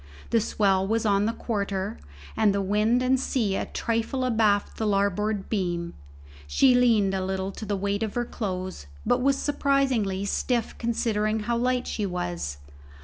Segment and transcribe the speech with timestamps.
[0.31, 1.99] The swell was on the quarter,
[2.35, 5.93] and the wind and sea a trifle abaft the larboard beam;
[6.47, 11.41] she leaned a little to the weight of her clothes, but was surprisingly stiff considering
[11.41, 12.57] how light she was.